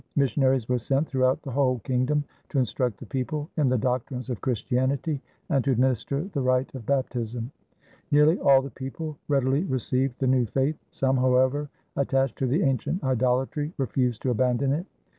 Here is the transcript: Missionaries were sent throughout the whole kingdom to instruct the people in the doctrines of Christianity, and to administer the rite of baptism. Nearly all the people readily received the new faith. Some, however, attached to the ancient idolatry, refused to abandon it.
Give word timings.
Missionaries 0.15 0.67
were 0.67 0.79
sent 0.79 1.07
throughout 1.07 1.43
the 1.43 1.51
whole 1.51 1.77
kingdom 1.83 2.23
to 2.49 2.57
instruct 2.57 2.97
the 2.99 3.05
people 3.05 3.51
in 3.55 3.69
the 3.69 3.77
doctrines 3.77 4.31
of 4.31 4.41
Christianity, 4.41 5.21
and 5.47 5.63
to 5.63 5.69
administer 5.69 6.23
the 6.23 6.41
rite 6.41 6.73
of 6.73 6.87
baptism. 6.87 7.51
Nearly 8.09 8.39
all 8.39 8.63
the 8.63 8.71
people 8.71 9.19
readily 9.27 9.63
received 9.65 10.17
the 10.17 10.25
new 10.25 10.47
faith. 10.47 10.79
Some, 10.89 11.17
however, 11.17 11.69
attached 11.95 12.39
to 12.39 12.47
the 12.47 12.63
ancient 12.63 13.03
idolatry, 13.03 13.73
refused 13.77 14.23
to 14.23 14.31
abandon 14.31 14.71
it. 14.73 14.87